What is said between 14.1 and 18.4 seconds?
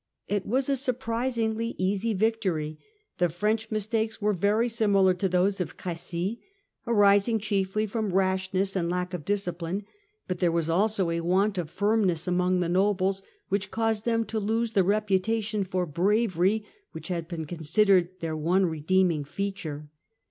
to lose the reputation for bravery which had been considered their